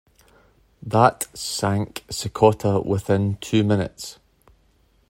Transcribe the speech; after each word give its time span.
That 0.81 1.27
sank 1.37 2.05
"Secota" 2.09 2.83
within 2.83 3.37
two 3.39 3.63
minutes. 3.63 4.17